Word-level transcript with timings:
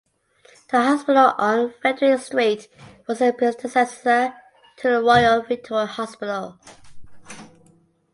The 0.71 0.81
hospital 0.81 1.35
on 1.37 1.75
Frederick 1.79 2.19
Street 2.21 2.67
was 3.07 3.19
the 3.19 3.31
predecessor 3.31 4.33
to 4.77 4.89
the 4.89 4.99
Royal 4.99 5.43
Victoria 5.43 5.85
Hospital. 5.85 6.59